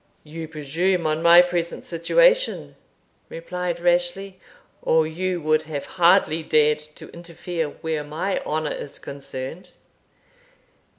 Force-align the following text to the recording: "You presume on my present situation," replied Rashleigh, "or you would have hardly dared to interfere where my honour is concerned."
"You 0.23 0.47
presume 0.47 1.05
on 1.05 1.21
my 1.21 1.43
present 1.43 1.85
situation," 1.85 2.75
replied 3.29 3.79
Rashleigh, 3.79 4.33
"or 4.81 5.05
you 5.05 5.39
would 5.43 5.61
have 5.69 5.85
hardly 5.85 6.41
dared 6.41 6.79
to 6.95 7.09
interfere 7.09 7.67
where 7.69 8.03
my 8.03 8.39
honour 8.39 8.71
is 8.73 8.97
concerned." 8.97 9.73